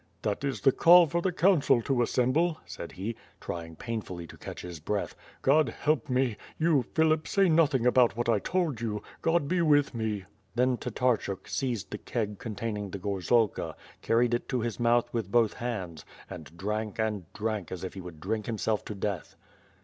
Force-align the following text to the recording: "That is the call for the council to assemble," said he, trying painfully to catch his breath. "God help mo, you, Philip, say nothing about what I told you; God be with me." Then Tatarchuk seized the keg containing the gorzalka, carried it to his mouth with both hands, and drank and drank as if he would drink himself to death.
"That 0.23 0.43
is 0.43 0.61
the 0.61 0.71
call 0.71 1.05
for 1.05 1.21
the 1.21 1.31
council 1.31 1.79
to 1.83 2.01
assemble," 2.01 2.59
said 2.65 2.93
he, 2.93 3.15
trying 3.39 3.75
painfully 3.75 4.25
to 4.25 4.35
catch 4.37 4.63
his 4.63 4.79
breath. 4.79 5.13
"God 5.43 5.69
help 5.69 6.09
mo, 6.09 6.33
you, 6.57 6.81
Philip, 6.95 7.27
say 7.27 7.47
nothing 7.47 7.85
about 7.85 8.17
what 8.17 8.27
I 8.27 8.39
told 8.39 8.81
you; 8.81 9.03
God 9.21 9.47
be 9.47 9.61
with 9.61 9.93
me." 9.93 10.25
Then 10.55 10.77
Tatarchuk 10.77 11.47
seized 11.47 11.91
the 11.91 11.99
keg 11.99 12.39
containing 12.39 12.89
the 12.89 12.97
gorzalka, 12.99 13.75
carried 14.01 14.33
it 14.33 14.49
to 14.49 14.61
his 14.61 14.79
mouth 14.79 15.07
with 15.13 15.31
both 15.31 15.53
hands, 15.53 16.03
and 16.27 16.57
drank 16.57 16.97
and 16.97 17.31
drank 17.33 17.71
as 17.71 17.83
if 17.83 17.93
he 17.93 18.01
would 18.01 18.19
drink 18.19 18.47
himself 18.47 18.83
to 18.85 18.95
death. 18.95 19.35